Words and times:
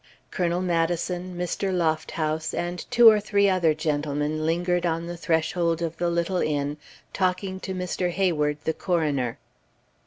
Colonel 0.31 0.61
Maddison, 0.63 1.37
Mr. 1.37 1.71
Lofthouse, 1.71 2.55
and 2.55 2.89
two 2.89 3.07
or 3.07 3.19
three 3.19 3.47
other 3.47 3.75
gentlemen 3.75 4.47
lingered 4.47 4.83
on 4.83 5.05
the 5.05 5.15
threshold 5.15 5.83
of 5.83 5.97
the 5.97 6.09
little 6.09 6.41
inn 6.41 6.77
talking 7.13 7.59
to 7.59 7.75
Mr. 7.75 8.09
Hayward, 8.09 8.57
the 8.63 8.73
coroner. 8.73 9.37